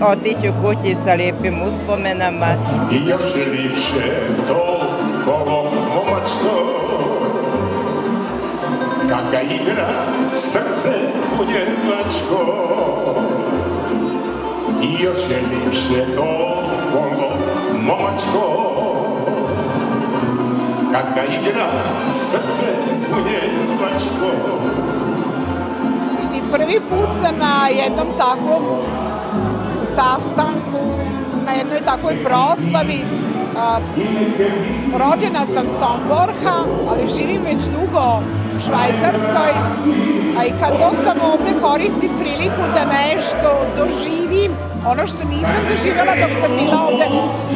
Otiću 0.00 0.52
kući 0.62 0.94
sa 1.04 1.14
lijepim 1.14 1.62
uspomenama. 1.62 2.46
I 2.92 3.08
još 3.08 3.36
je 3.36 3.46
lipše 3.46 4.04
to 4.48 4.80
kolo 5.24 5.62
momačko 5.64 6.81
Kaka 9.12 9.42
igra 9.42 9.88
srce 10.32 10.92
u 11.40 11.44
njemačko 11.44 12.40
I 14.82 15.02
još 15.02 15.18
je 15.30 15.42
lipše 15.50 16.14
to 16.14 16.26
kolo 16.92 17.28
momačko. 17.80 18.72
Kaka 20.92 21.24
igra 21.24 21.66
srce 22.12 22.66
u 23.12 23.16
njemačko 23.16 24.26
I 26.34 26.52
prvi 26.52 26.80
put 26.90 27.08
sam 27.22 27.38
na 27.38 27.68
jednom 27.68 28.06
takvom 28.18 28.62
sastanku, 29.94 30.98
na 31.46 31.52
jednoj 31.52 31.80
takvoj 31.84 32.24
proslavi. 32.24 33.00
A, 33.56 33.78
rođena 34.92 35.46
sam 35.46 35.66
Somborha, 35.66 36.64
ali 36.88 37.08
živim 37.08 37.42
već 37.42 37.64
dugo 37.64 38.22
Švajcarskoj, 38.66 39.52
a 40.38 40.44
i 40.46 40.50
kad 40.60 40.72
god 40.78 41.04
sam 41.04 41.16
ovde 41.32 41.60
koristim 41.60 42.10
priliku 42.20 42.62
da 42.74 42.84
nešto 42.84 43.50
doživim, 43.76 44.52
ono 44.86 45.06
što 45.06 45.28
nisam 45.28 45.60
doživjela 45.70 46.12
dok 46.22 46.32
sam 46.40 46.50
bila 46.58 46.78
ovde, 46.88 47.06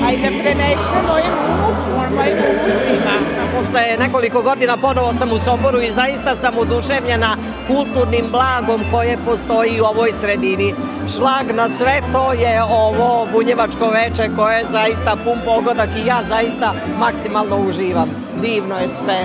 a 0.07 0.12
i 0.12 0.16
da 0.16 0.29
prenesem 0.42 1.03
mojem 1.11 1.35
unuku, 1.53 2.14
mojim 2.16 2.38
unucima. 2.51 3.14
Posle 3.57 3.83
nekoliko 3.99 4.42
godina 4.42 4.77
ponovo 4.77 5.14
sam 5.14 5.33
u 5.33 5.38
Somboru 5.38 5.81
i 5.81 5.90
zaista 5.90 6.37
sam 6.37 6.59
oduševljena 6.59 7.37
kulturnim 7.66 8.27
blagom 8.31 8.85
koje 8.90 9.19
postoji 9.25 9.81
u 9.81 9.85
ovoj 9.85 10.12
sredini. 10.12 10.75
Šlag 11.16 11.47
na 11.55 11.69
sve 11.69 12.01
to 12.12 12.33
je 12.33 12.62
ovo 12.62 13.27
bunjevačko 13.33 13.90
veče 13.90 14.35
koje 14.37 14.59
je 14.59 14.66
zaista 14.71 15.16
pun 15.25 15.38
pogodak 15.45 15.88
i 15.97 16.07
ja 16.07 16.23
zaista 16.29 16.75
maksimalno 16.99 17.57
uživam. 17.57 18.09
Divno 18.42 18.79
je 18.79 18.88
sve. 18.88 19.19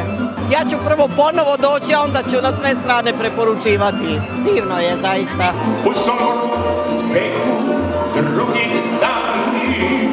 Ja 0.52 0.66
ću 0.70 0.78
prvo 0.86 1.08
ponovo 1.08 1.58
doći, 1.58 1.94
a 1.94 2.02
onda 2.02 2.24
ću 2.30 2.42
na 2.42 2.54
sve 2.56 2.76
strane 2.76 3.14
preporučivati. 3.20 4.20
Divno 4.54 4.80
je 4.80 4.98
zaista. 5.02 5.54
U 5.90 5.94
Somboru 5.94 6.52
drugi 8.16 8.70
dani 9.02 10.12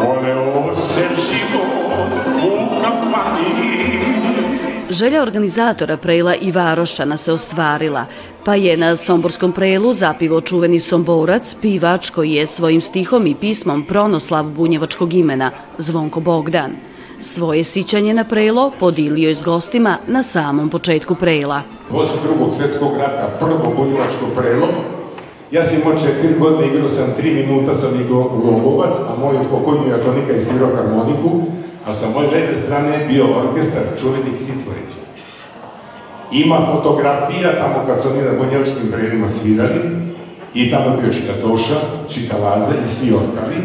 Voleo 0.00 0.74
se 0.74 1.08
život 1.30 2.10
u 2.44 2.80
kafani 2.82 4.00
Želja 4.90 5.22
organizatora 5.22 5.96
prela 5.96 6.34
i 6.34 6.52
Varošana 6.52 7.16
se 7.16 7.32
ostvarila, 7.32 8.04
pa 8.44 8.54
je 8.54 8.76
na 8.76 8.96
Somborskom 8.96 9.52
prelu 9.52 9.92
zapivo 9.92 10.40
čuveni 10.40 10.80
Somborac, 10.80 11.56
pivač 11.62 12.10
koji 12.10 12.32
je 12.32 12.46
svojim 12.46 12.80
stihom 12.80 13.26
i 13.26 13.34
pismom 13.34 13.84
pronoslav 13.84 14.44
bunjevačkog 14.44 15.14
imena, 15.14 15.50
Zvonko 15.78 16.20
Bogdan. 16.20 16.89
Svoje 17.22 17.64
sićanje 17.64 18.14
na 18.14 18.24
prelo 18.24 18.72
podilio 18.80 19.28
je 19.28 19.34
s 19.34 19.42
gostima 19.42 19.96
na 20.06 20.22
samom 20.22 20.70
početku 20.70 21.14
prela. 21.14 21.62
Posle 21.90 22.16
drugog 22.24 22.54
svetskog 22.54 22.96
rata 22.96 23.36
prvo 23.40 23.74
bunjevačko 23.76 24.26
prelo 24.36 24.66
Ja 25.50 25.64
sam 25.64 25.80
imao 25.80 25.98
četiri 25.98 26.38
godine, 26.38 26.66
igrao 26.66 26.88
sam 26.88 27.14
tri 27.16 27.34
minuta, 27.34 27.74
sam 27.74 28.00
igrao 28.00 28.40
Logovac, 28.44 28.94
a 29.08 29.20
moj 29.20 29.34
pokojni 29.50 29.92
atonika 29.92 30.32
je 30.32 30.40
svirao 30.40 30.76
harmoniku, 30.76 31.30
a 31.86 31.92
sa 31.92 32.06
moje 32.14 32.30
leve 32.30 32.54
strane 32.54 32.98
je 32.98 33.06
bio 33.08 33.24
orkestar 33.24 33.82
čuvenih 34.00 34.34
Cicvorića. 34.38 35.00
Ima 36.32 36.66
fotografija 36.72 37.52
tamo 37.58 37.86
kad 37.86 38.02
su 38.02 38.08
oni 38.08 38.22
na 38.22 38.32
Bonjevačkim 38.38 38.92
prelima 38.92 39.28
svirali 39.28 39.80
i 40.54 40.70
tamo 40.70 40.84
je 40.86 41.02
bio 41.02 41.12
Čikatoša, 41.12 41.80
Čikalaza 42.08 42.72
i 42.84 42.86
svi 42.86 43.14
ostali. 43.14 43.56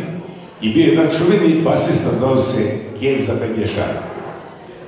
I 0.61 0.73
bio 0.73 0.85
jedan 0.85 1.07
čuveni 1.17 1.61
basista, 1.61 2.09
zvao 2.19 2.37
se 2.37 2.84
Geza 3.01 3.33
Begešara. 3.39 4.01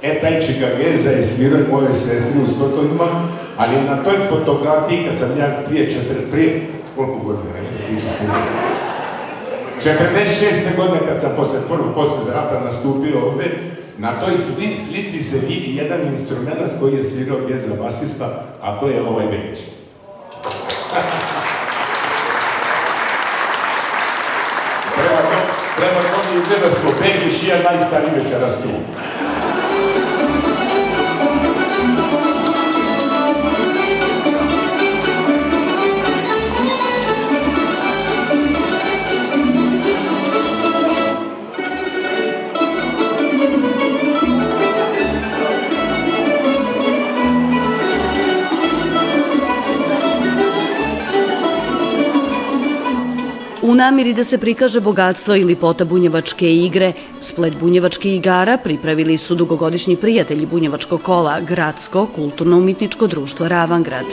E, 0.02 0.20
taj 0.22 0.42
Čika 0.42 0.68
Geza 0.78 1.10
je 1.10 1.24
svirao 1.24 1.60
moje 1.72 1.94
sestri 1.94 2.42
u 2.44 2.48
Svotovima, 2.48 3.28
ali 3.58 3.76
na 3.76 4.04
toj 4.04 4.18
fotografiji, 4.30 5.06
kad 5.08 5.18
sam 5.18 5.40
ja 5.40 5.62
prije, 5.66 5.92
četiri, 5.92 6.32
prije 6.32 6.68
koliko 6.96 7.18
godina 7.18 7.56
je, 7.58 7.88
pričaš 7.88 8.12
koliko? 8.20 8.68
46. 9.82 10.76
godine 10.76 11.00
kad 11.08 11.20
sam 11.20 11.32
posle 11.36 11.60
prvo 11.68 11.92
posle 11.96 12.34
rata 12.34 12.60
nastupio 12.64 13.26
ovde, 13.26 13.46
na 13.98 14.20
toj 14.20 14.38
slici 14.88 15.24
se 15.24 15.40
vidi 15.48 15.76
jedan 15.76 16.00
instrument 16.12 16.80
koji 16.80 16.94
je 16.94 17.04
svirao 17.04 17.38
geza 17.48 17.76
basista, 17.84 18.44
a 18.62 18.80
to 18.80 18.88
je 18.88 19.02
ovaj 19.02 19.26
Begeć. 19.26 19.60
prema 24.96 25.22
to, 25.32 25.67
prema 25.78 26.02
tome 26.12 26.40
izgleda 26.42 26.70
smo 26.76 26.90
Begeć 27.02 27.44
i 27.44 27.48
ja 27.48 27.58
najstariji 27.70 28.12
večeras 28.24 28.56
tu. 28.64 28.72
Namiri 53.78 54.14
da 54.14 54.24
se 54.24 54.38
prikaže 54.38 54.80
bogatstvo 54.82 55.36
i 55.36 55.44
lipota 55.44 55.86
bunjevačke 55.86 56.50
igre, 56.56 56.94
splet 57.20 57.54
bunjevačkih 57.60 58.16
igara 58.16 58.58
pripravili 58.64 59.18
su 59.18 59.36
dugogodišnji 59.36 59.96
prijatelji 59.96 60.46
bunjevačkog 60.46 61.02
kola 61.02 61.40
Gradsko 61.40 62.08
kulturno-umitničko 62.16 63.08
društvo 63.08 63.48
Ravangrad. 63.48 64.06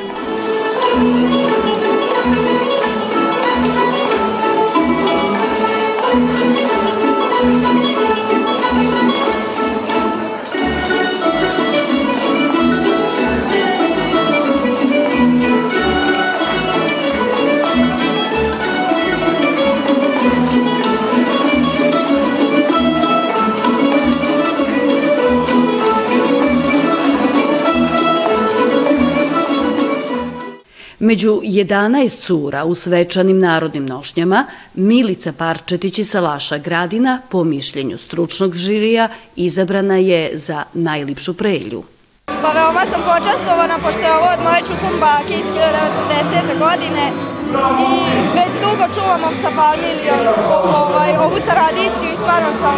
Među 31.14 31.40
11 31.44 32.26
cura 32.26 32.64
u 32.64 32.74
svečanim 32.74 33.40
narodnim 33.40 33.86
nošnjama, 33.86 34.44
Milica 34.74 35.32
Parčetić 35.32 35.98
iz 35.98 36.10
Salaša 36.10 36.58
Gradina, 36.58 37.20
po 37.30 37.44
mišljenju 37.44 37.98
stručnog 37.98 38.54
žirija, 38.54 39.08
izabrana 39.36 39.96
je 39.96 40.30
za 40.34 40.64
najlipšu 40.72 41.34
prelju. 41.34 41.82
Pa 42.26 42.50
veoma 42.52 42.84
sam 42.90 43.02
počastvovana, 43.12 43.76
pošto 43.84 44.00
je 44.00 44.12
ovo 44.12 44.28
od 44.36 44.40
moje 44.44 44.60
čukumbake 44.68 45.34
iz 45.40 45.46
1910. 45.46 46.58
godine 46.58 47.04
i 47.88 47.92
već 48.38 48.52
dugo 48.64 48.84
čuvamo 48.94 49.28
sa 49.42 49.50
familijom 49.60 50.20
ovaj, 50.82 51.16
ovu 51.24 51.38
tradiciju 51.50 52.08
i 52.12 52.20
stvarno 52.22 52.52
sam 52.52 52.76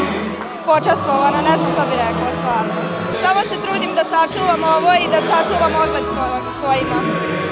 počastvovana, 0.66 1.38
ne 1.48 1.54
znam 1.58 1.72
šta 1.72 1.84
bi 1.90 1.94
rekla 2.04 2.30
stvarno. 2.38 2.95
Samo 3.26 3.40
se 3.40 3.56
trudim 3.62 3.94
da 3.94 4.04
sačuvam 4.04 4.64
ovo 4.64 4.92
i 5.04 5.10
da 5.10 5.20
sačuvam 5.20 5.72
ogled 5.74 6.04
svojima 6.60 6.98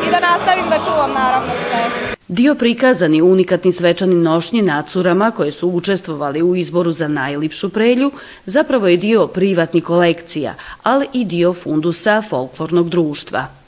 i 0.07 0.11
da 0.11 0.21
nastavim 0.21 0.65
da 0.71 0.77
čuvam 0.87 1.13
naravno 1.13 1.53
sve. 1.65 2.11
Dio 2.29 2.55
prikazani 2.55 3.23
unikatni 3.23 3.73
svečani 3.73 4.15
nošnji 4.15 4.63
nacurama 4.63 5.31
koje 5.31 5.53
su 5.53 5.69
učestvovali 5.69 6.43
u 6.43 6.57
izboru 6.57 6.93
za 6.93 7.09
najlipšu 7.09 7.71
prelju 7.71 8.13
zapravo 8.47 8.89
je 8.89 8.97
dio 8.97 9.27
privatnih 9.27 9.85
kolekcija, 9.85 10.55
ali 10.83 11.07
i 11.13 11.25
dio 11.25 11.53
fundusa 11.53 12.23
folklornog 12.23 12.89
društva. 12.89 13.64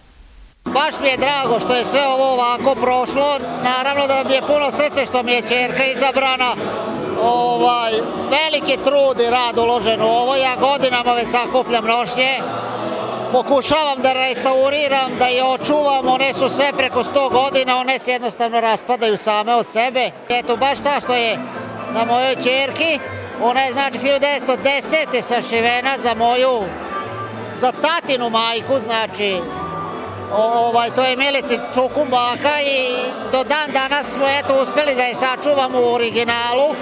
Baš 0.67 0.95
mi 1.03 1.09
je 1.09 1.17
drago 1.17 1.61
što 1.61 1.75
je 1.75 1.85
sve 1.85 2.07
ovo 2.07 2.33
ovako 2.33 2.75
prošlo. 2.75 3.39
Naravno 3.65 4.07
da 4.07 4.25
mi 4.29 4.35
je 4.35 4.43
puno 4.43 4.71
srce 4.71 5.07
što 5.07 5.23
mi 5.23 5.33
je 5.33 5.43
čerka 5.43 5.85
izabrana. 5.85 6.55
Ovaj, 7.23 7.93
veliki 8.31 8.77
trud 8.85 9.21
i 9.21 9.31
rad 9.31 9.59
uložen 9.59 10.03
u 10.03 10.07
ovo. 10.07 10.37
Ja 10.37 10.57
godinama 10.61 11.13
već 11.13 11.27
sakupljam 11.31 11.85
nošnje. 11.85 12.39
Pokušavam 13.33 13.99
da 14.03 14.13
restauriram, 14.13 15.17
da 15.19 15.27
je 15.27 15.45
očuvam. 15.45 16.09
One 16.09 16.33
su 16.33 16.49
sve 16.49 16.73
preko 16.73 17.05
100 17.05 17.31
godina. 17.31 17.79
One 17.79 17.99
se 17.99 18.13
jednostavno 18.13 18.61
raspadaju 18.61 19.17
same 19.17 19.55
od 19.55 19.67
sebe. 19.71 20.11
Eto, 20.29 20.57
baš 20.57 20.79
ta 20.79 21.01
što 21.01 21.15
je 21.15 21.39
na 21.95 22.05
mojoj 22.05 22.35
čerki. 22.35 22.99
Ona 23.43 23.61
je 23.61 23.73
znači 23.73 23.99
1910. 23.99 25.23
sašivena 25.23 25.99
za 25.99 26.15
moju, 26.15 26.63
za 27.57 27.73
tatinu 27.73 28.31
majku, 28.31 28.81
znači 28.85 29.41
ovaj, 30.33 30.91
to 30.91 31.05
je 31.05 31.17
Milici 31.17 31.59
Čukum 31.75 32.09
baka 32.11 32.61
i 32.61 32.97
do 33.33 33.45
dan 33.45 33.73
danas 33.73 34.13
smo 34.13 34.27
eto 34.39 34.63
uspeli 34.63 34.95
da 34.95 35.03
je 35.03 35.15
sačuvamo 35.15 35.81
u 35.81 35.95
originalu 35.95 36.75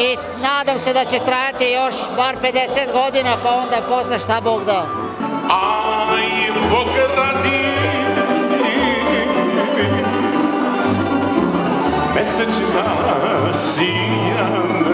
i 0.00 0.16
nadam 0.42 0.78
se 0.78 0.92
da 0.92 1.04
će 1.04 1.18
trajati 1.26 1.72
još 1.72 1.94
bar 2.16 2.36
50 2.42 2.92
godina 2.92 3.36
pa 3.42 3.50
onda 3.50 3.76
posle 3.88 4.18
šta 4.18 4.40
Bog 4.40 4.64
da. 4.64 4.86
Aj, 5.50 6.22
Bog 6.70 6.88
radi 7.16 7.60
mesečina 12.14 12.84
sijane 13.52 14.89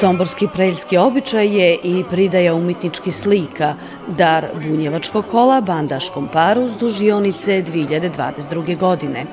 Somborski 0.00 0.48
preljski 0.54 0.96
običaj 0.96 1.46
je 1.58 1.78
i 1.82 2.04
pridaja 2.10 2.54
umetnički 2.54 3.12
slika, 3.12 3.74
dar 4.06 4.46
bunjevačkog 4.54 5.24
kola 5.30 5.60
bandaškom 5.60 6.28
paru 6.32 6.68
s 6.68 6.76
dužionice 6.76 7.62
2022. 7.62 8.78
godine. 8.78 9.24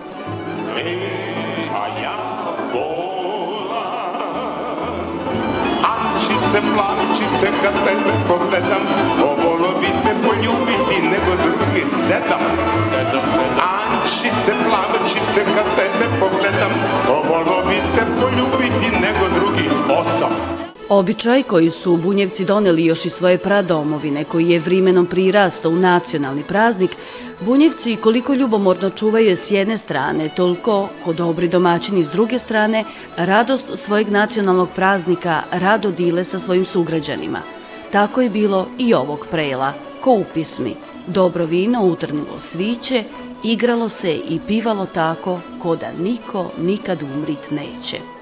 Ančice, 5.84 6.62
plančice, 6.74 7.48
kad 7.64 7.74
tebe 7.88 8.14
pogledam, 8.30 8.84
povolo 9.20 9.80
bi 9.80 9.88
te 9.88 10.14
poljubiti 10.28 11.02
nego 11.02 11.44
drugi 11.44 11.86
sedam. 11.86 12.44
Ančice, 14.04 14.52
plančice, 14.70 15.42
kad 15.56 15.66
tebe 15.76 16.06
pogledam, 16.20 16.72
povolo 17.08 17.64
bi 17.68 17.76
te 17.96 18.06
poljubiti 18.22 18.92
nego 19.02 19.36
drugi 19.36 19.70
osam. 19.90 20.30
Običaj 20.90 21.44
koji 21.44 21.70
su 21.70 21.98
bunjevci 21.98 22.46
doneli 22.46 22.86
još 22.86 23.06
iz 23.06 23.12
svoje 23.14 23.38
pradomovine, 23.38 24.24
koji 24.24 24.50
je 24.50 24.60
vrimenom 24.60 25.06
prirastao 25.06 25.72
u 25.72 25.76
nacionalni 25.76 26.44
praznik, 26.44 26.92
bunjevci 27.40 27.96
koliko 27.96 28.34
ljubomorno 28.34 28.90
čuvaju 28.90 29.36
s 29.36 29.52
jedne 29.52 29.78
strane, 29.78 30.30
toliko 30.36 30.90
ko 31.06 31.14
dobri 31.14 31.48
domaćini 31.48 32.04
s 32.04 32.10
druge 32.10 32.40
strane, 32.40 32.84
radost 33.18 33.68
svojeg 33.74 34.10
nacionalnog 34.10 34.70
praznika 34.76 35.42
rado 35.52 35.92
dile 35.92 36.24
sa 36.24 36.40
svojim 36.40 36.66
sugrađanima. 36.66 37.40
Tako 37.92 38.22
je 38.22 38.30
bilo 38.30 38.68
i 38.78 38.94
ovog 38.94 39.28
prela, 39.32 39.74
ko 40.02 40.12
upismi. 40.12 40.76
Dobro 41.08 41.46
vino 41.46 41.86
utrnilo 41.86 42.40
sviće, 42.40 43.04
igralo 43.44 43.90
se 43.90 44.14
i 44.14 44.40
pivalo 44.48 44.86
tako 44.86 45.40
ko 45.62 45.76
da 45.76 45.92
niko 46.04 46.52
nikad 46.62 47.04
umrit 47.04 47.52
neće. 47.52 48.13